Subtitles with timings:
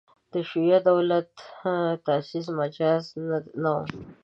[0.31, 1.29] د شیعه دولت
[2.07, 3.03] تاسیس مجاز
[3.63, 3.83] نه وو.